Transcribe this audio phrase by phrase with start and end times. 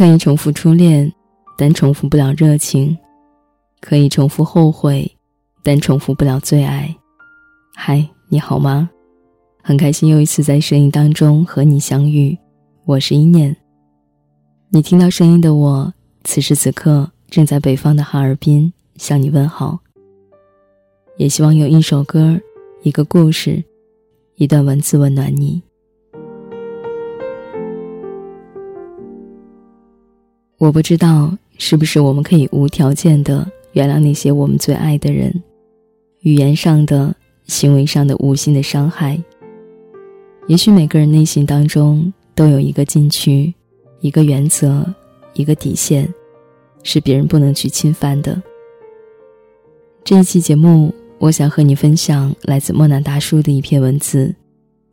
[0.00, 1.12] 可以重复初恋，
[1.58, 2.96] 但重复不了热情；
[3.82, 5.14] 可以重复后悔，
[5.62, 6.96] 但重复不了最爱。
[7.74, 8.88] 嗨，你好吗？
[9.62, 12.34] 很开心又一次在声音当中和你相遇，
[12.86, 13.54] 我是一念。
[14.70, 15.92] 你听到声音的我，
[16.24, 19.78] 此时此刻正在北方的哈尔滨向你问好。
[21.18, 22.40] 也希望有一首歌、
[22.82, 23.62] 一个故事、
[24.36, 25.62] 一段文字温暖你。
[30.60, 35.32] 我不知道是不是我们可以无条件的原谅那些我们最爱的人，
[36.20, 39.18] 语言上的、行为上的无心的伤害。
[40.48, 43.54] 也许每个人内心当中都有一个禁区，
[44.02, 44.84] 一个原则，
[45.32, 46.06] 一个底线，
[46.82, 48.38] 是别人不能去侵犯的。
[50.04, 54.34] 这一期节目，我想和你分享来自莫南大叔的一篇文字：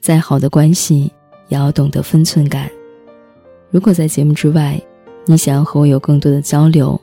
[0.00, 1.02] 再好的关系，
[1.46, 2.68] 也要懂得分寸感。
[3.70, 4.82] 如果在节目之外，
[5.24, 7.00] 你想要和我有更多的交流，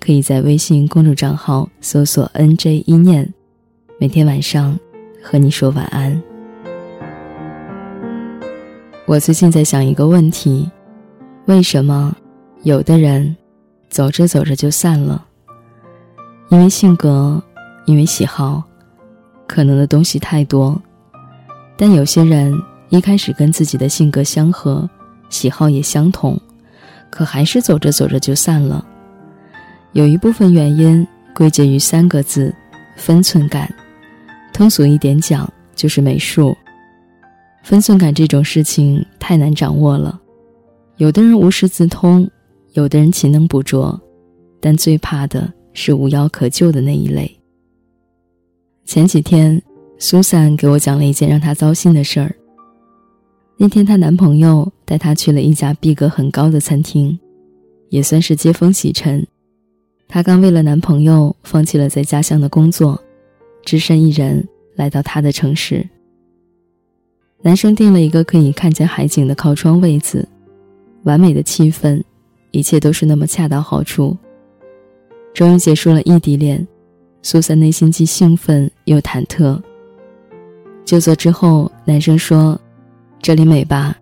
[0.00, 3.30] 可以在微信公众账号搜索 “nj 一念”，
[4.00, 4.78] 每天晚上
[5.22, 6.20] 和你说晚安。
[9.06, 10.66] 我最近在想一个问题：
[11.44, 12.16] 为什么
[12.62, 13.36] 有的人
[13.90, 15.26] 走着走着就散了？
[16.48, 17.42] 因为性格，
[17.84, 18.62] 因为喜好，
[19.46, 20.80] 可能的东西太多。
[21.76, 22.58] 但有些人
[22.88, 24.88] 一开始跟自己的性格相合，
[25.28, 26.40] 喜好也相同。
[27.10, 28.84] 可还是走着走着就散了，
[29.92, 32.54] 有一部分原因归结于三个字：
[32.96, 33.72] 分寸感。
[34.52, 36.56] 通俗一点讲，就是美术。
[37.62, 40.20] 分寸感这种事情太难掌握了，
[40.96, 42.28] 有的人无师自通，
[42.72, 44.00] 有的人勤能补拙，
[44.60, 47.30] 但最怕的是无药可救的那一类。
[48.84, 49.60] 前几天，
[49.98, 52.34] 苏珊给我讲了一件让她糟心的事儿。
[53.56, 57.18] 那天，她男朋友带她去了一家逼格很高的餐厅，
[57.90, 59.26] 也算是接风洗尘。
[60.08, 62.98] 她刚为了男朋友放弃了在家乡的工作，
[63.66, 65.86] 只身一人来到他的城市。
[67.42, 70.26] 男生订了一个可以看见海景的靠窗位子，
[71.02, 72.02] 完美的气氛，
[72.50, 74.16] 一切都是那么恰到好处。
[75.34, 76.66] 终于结束了异地恋，
[77.20, 79.60] 苏珊内心既兴奋又忐忑。
[80.86, 82.58] 就座之后，男生说。
[83.20, 83.98] 这里美吧，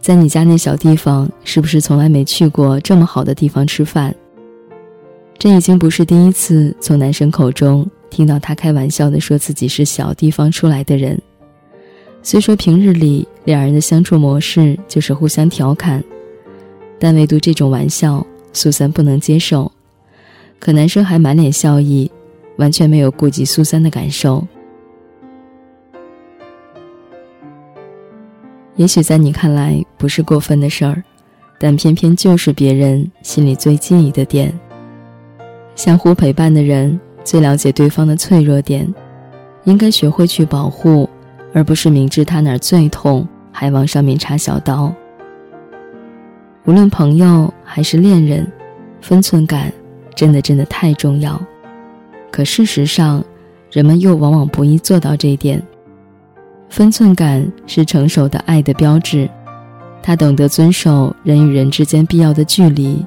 [0.00, 4.14] 在你家那小地方，是不是从来没去过这么好的地方吃饭？
[5.38, 11.20] 这已经不是第一次从男生口中听到他开玩笑的说自己是小地方出来的人。
[12.22, 16.02] 虽说平日里两人的相处模式就是互相调侃，
[16.98, 19.70] 但唯独这种玩笑，苏三不能接受。
[20.58, 22.10] 可男生还满脸笑意，
[22.56, 24.46] 完全没有顾及苏三的感受。
[28.80, 31.04] 也许在你看来不是过分的事儿，
[31.58, 34.58] 但偏偏就是别人心里最介意的点。
[35.76, 38.90] 相互陪伴的人最了解对方的脆弱点，
[39.64, 41.06] 应该学会去保护，
[41.52, 44.90] 而不是明知他哪儿最痛还往上面插小刀。
[46.64, 48.50] 无论朋友还是恋人，
[49.02, 49.70] 分寸感
[50.14, 51.38] 真的真的太重要。
[52.30, 53.22] 可事实上，
[53.70, 55.62] 人们又往往不易做到这一点。
[56.70, 59.28] 分寸感是成熟的爱的标志，
[60.00, 63.04] 他懂得遵守人与人之间必要的距离，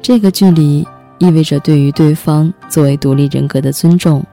[0.00, 0.84] 这个距离
[1.18, 4.24] 意味着对于对方作为独立人格的尊重，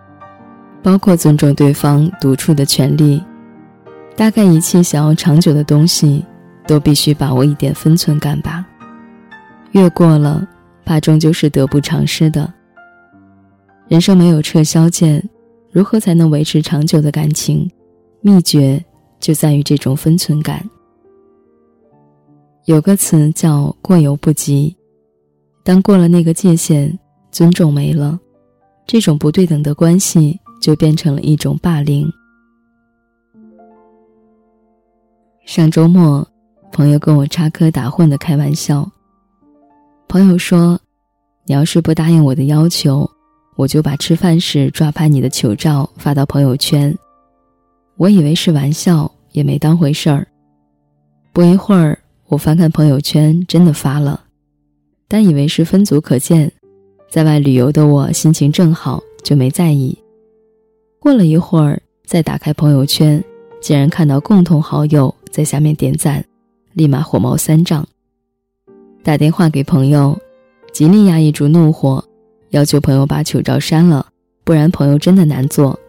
[0.82, 3.22] 包括尊重对方独处的权利。
[4.16, 6.26] 大概一切想要长久的东西，
[6.66, 8.66] 都必须把握一点分寸感吧，
[9.74, 10.48] 越过了，
[10.86, 12.52] 怕终究是得不偿失的。
[13.90, 15.22] 人生没有撤销键，
[15.70, 17.70] 如何才能维持长久的感情？
[18.22, 18.84] 秘诀
[19.20, 20.68] 就在于这种分寸感。
[22.66, 24.76] 有个词叫“过犹不及”，
[25.64, 26.98] 当过了那个界限，
[27.32, 28.20] 尊重没了，
[28.86, 32.12] 这种不对等的关系就变成了一种霸凌。
[35.46, 36.28] 上周末，
[36.74, 38.90] 朋友跟我插科打诨的开玩笑。
[40.10, 40.78] 朋友说
[41.48, 43.10] ：“你要是不答应我的要求，
[43.56, 46.94] 我就把吃饭时抓拍你的糗照发到朋友圈。”
[47.98, 50.28] 我以为是玩笑，也没当回事儿。
[51.34, 51.98] 不一会儿，
[52.28, 54.24] 我翻看朋友圈，真的发了，
[55.08, 56.52] 但以为是分组可见，
[57.10, 59.98] 在外旅游的我心情正好，就没在意。
[61.00, 63.24] 过了一会儿，再打开朋友圈，
[63.60, 66.24] 竟然看到共同好友在下面点赞，
[66.74, 67.84] 立马火冒三丈，
[69.04, 70.16] 打电话给朋友，
[70.72, 72.04] 极力压抑住怒火，
[72.52, 74.06] 要求朋友把糗照删了，
[74.44, 75.80] 不然朋友真的难做。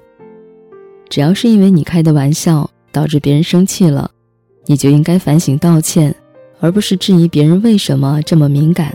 [1.08, 4.10] 只要是因为你开的玩笑导致别人生气了，
[4.66, 6.14] 你就应该反省道歉，
[6.60, 8.94] 而不是质疑别人为什么这么敏感。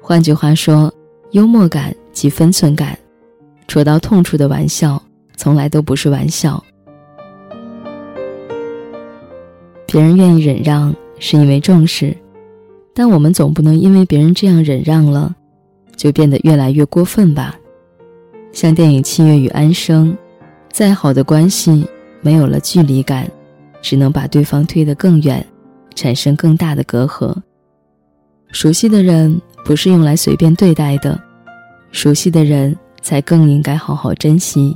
[0.00, 0.92] 换句话说，
[1.32, 2.98] 幽默感及分寸感，
[3.66, 5.02] 戳到痛处的玩笑，
[5.36, 6.62] 从来都不是玩笑。
[9.86, 12.16] 别人愿意忍让，是因为重视，
[12.94, 15.34] 但我们总不能因为别人这样忍让了，
[15.96, 17.58] 就变得越来越过分吧？
[18.52, 20.12] 像电影《七月与安生》，
[20.78, 21.84] 再好的关系，
[22.20, 23.28] 没有了距离感，
[23.82, 25.44] 只能把对方推得更远，
[25.96, 27.34] 产生更大的隔阂。
[28.52, 29.40] 熟悉的人。
[29.64, 31.20] 不是用来随便对待的，
[31.90, 34.74] 熟悉的人才更应该好好珍惜。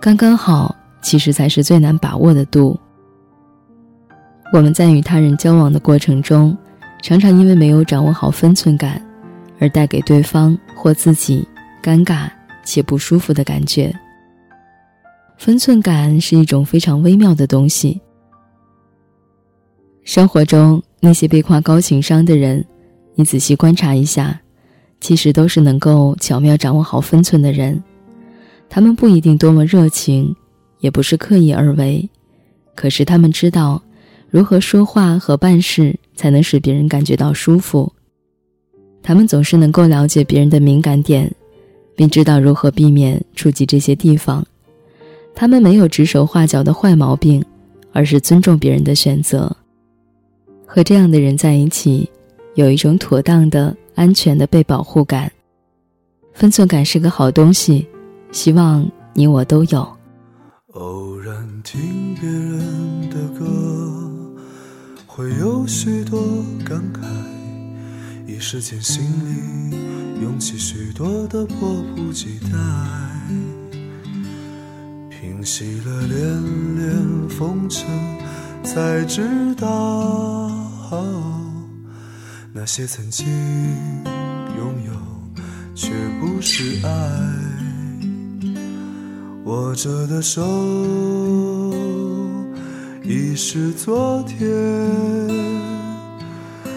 [0.00, 2.78] 刚刚好，其实才是最难把握的度。
[4.52, 6.54] 我们在与他人交往的过程中，
[7.00, 9.00] 常常因为没有掌握好分寸感，
[9.60, 11.46] 而带给对方或自己
[11.82, 12.28] 尴尬
[12.62, 13.94] 且不舒服的感觉。
[15.38, 18.00] 分寸感是一种非常微妙的东西。
[20.02, 22.64] 生活中那些被夸高情商的人。
[23.18, 24.38] 你仔细观察一下，
[25.00, 27.82] 其实都是能够巧妙掌握好分寸的人。
[28.68, 30.36] 他们不一定多么热情，
[30.80, 32.06] 也不是刻意而为，
[32.74, 33.82] 可是他们知道
[34.28, 37.90] 如何说话和办事才能使别人感觉到舒服。
[39.02, 41.34] 他们总是能够了解别人的敏感点，
[41.96, 44.46] 并知道如何避免触及这些地方。
[45.36, 47.44] 他们没有指手画脚的坏毛病，
[47.92, 49.56] 而是尊重别人的选择。
[50.66, 52.10] 和这样的人在一起。
[52.56, 55.30] 有一种妥当的、安全的被保护感，
[56.32, 57.86] 分寸感是个好东西，
[58.32, 59.86] 希望你我都有。
[60.68, 63.44] 偶然听别人的歌，
[65.06, 66.18] 会有许多
[66.64, 67.04] 感慨，
[68.26, 69.76] 一时间心里
[70.22, 72.56] 涌起许多的迫不及待，
[75.46, 76.18] 洗了连
[76.74, 77.86] 连风尘，
[78.64, 80.50] 才知道。
[82.52, 83.24] 那些曾经
[84.58, 84.92] 拥有，
[85.72, 86.90] 却不是爱。
[89.44, 90.42] 握着的手，
[93.04, 94.40] 已是昨天。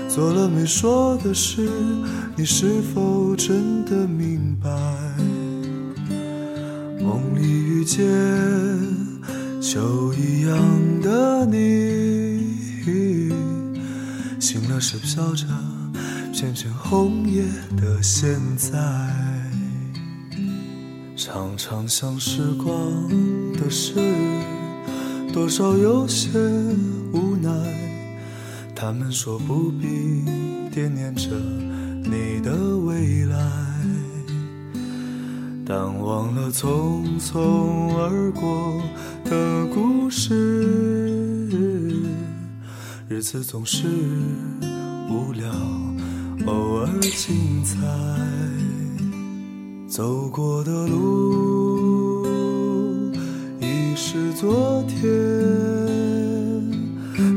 [0.08, 1.68] 做了没说的事，
[2.36, 4.70] 你是否真的明白？
[7.10, 8.06] 梦里遇见
[9.60, 12.86] 秋一样的你，
[14.40, 15.48] 醒了时飘着。
[16.32, 17.44] 片片红叶
[17.76, 18.70] 的现在，
[21.18, 22.76] 常常想时光
[23.54, 23.96] 的事，
[25.34, 26.30] 多少有些
[27.12, 27.50] 无奈。
[28.76, 30.24] 他们说不必
[30.72, 31.32] 惦念着
[32.04, 33.36] 你的未来，
[35.72, 38.82] 但忘了匆匆而过
[39.24, 40.34] 的故事，
[43.08, 43.86] 日子总是
[45.12, 45.48] 无聊。
[46.48, 47.78] 偶尔精彩，
[49.88, 52.26] 走过的路
[53.62, 54.98] 已是昨天。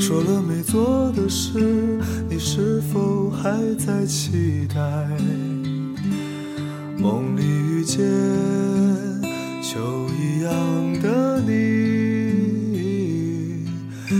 [0.00, 2.00] 说了没做的事，
[2.30, 4.82] 你是否还在期待？
[7.02, 7.98] 梦里遇见
[9.60, 10.52] 秋一样
[11.02, 11.50] 的你，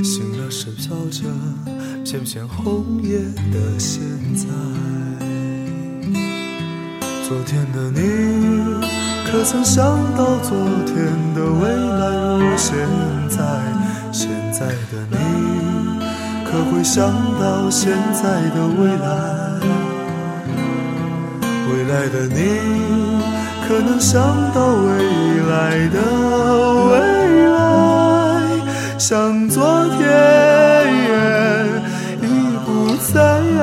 [0.03, 1.23] 醒了时飘着。
[2.05, 3.21] 片片红叶
[3.53, 4.03] 的现
[4.35, 4.45] 在，
[7.27, 8.01] 昨天的你，
[9.25, 9.83] 可曾想
[10.15, 10.97] 到昨天
[11.35, 12.77] 的未来如现
[13.31, 13.39] 在？
[14.13, 15.17] 现在的你，
[16.45, 19.52] 可会想到现在的未来？
[21.93, 23.21] 未来的你，
[23.69, 24.19] 可能想
[24.55, 24.89] 到未
[25.43, 26.01] 来的
[26.89, 26.93] 未
[27.49, 27.59] 来？
[28.99, 29.63] 像昨
[29.99, 30.01] 天
[32.23, 32.25] 已
[32.65, 32.97] 不。
[33.13, 33.61] 在爱，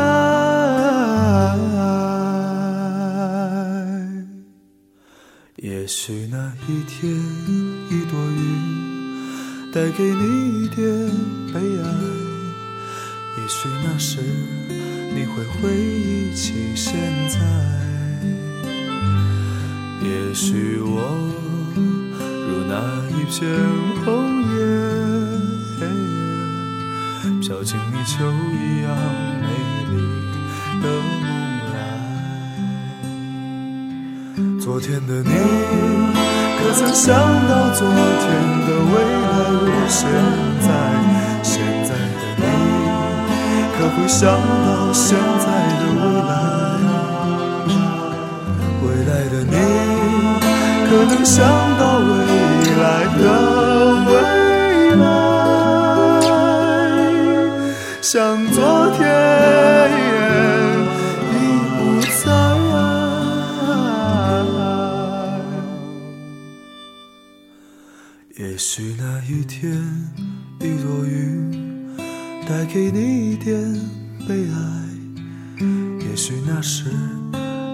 [5.55, 7.11] 也许那一天
[7.89, 8.37] 一朵云
[9.73, 10.85] 带给你一点
[11.51, 11.85] 悲哀，
[13.39, 14.19] 也许那时
[15.15, 16.93] 你会回忆起现
[17.27, 17.39] 在，
[20.01, 21.01] 也许我
[22.47, 22.73] 如那
[23.09, 23.37] 一片
[24.05, 24.07] 红
[24.55, 24.57] 叶，
[27.41, 28.13] 飘进你秋
[28.53, 28.87] 一样
[29.41, 29.45] 美
[29.91, 29.93] 丽。
[30.81, 30.95] 的梦
[31.73, 31.77] 来，
[34.61, 35.29] 昨天的你，
[36.57, 37.07] 可曾想
[37.49, 37.95] 到昨天
[38.65, 39.27] 的未来
[39.65, 39.99] 如现
[40.61, 40.67] 在？
[41.43, 41.51] 现
[41.83, 42.43] 在的你，
[43.77, 45.45] 可会想到现在
[45.79, 46.31] 的未来？
[48.81, 49.55] 未来的你，
[50.89, 51.45] 可能想
[51.77, 52.09] 到未
[52.81, 53.23] 来的
[54.07, 54.11] 未
[54.95, 55.05] 来？
[58.01, 58.11] 像
[58.47, 58.57] 昨
[58.97, 58.99] 天
[61.31, 61.35] 已
[61.77, 61.79] 不
[62.23, 62.25] 在。
[68.39, 69.71] 也许那一天，
[70.59, 71.15] 一朵云
[72.47, 73.61] 带给你一点
[74.27, 74.57] 悲哀。
[75.99, 76.85] 也许那时，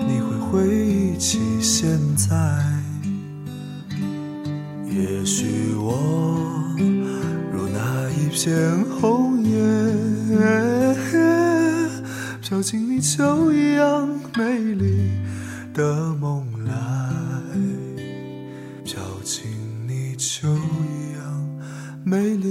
[0.05, 2.36] 你会回忆起现在。
[4.96, 6.74] 也许我
[7.52, 9.60] 如那一片红叶，
[12.42, 15.12] 飘进你秋一样美丽
[15.74, 16.74] 的梦来，
[18.86, 19.44] 飘进
[19.86, 20.16] 你。
[20.18, 21.22] 秋一样
[22.06, 22.45] 美丽。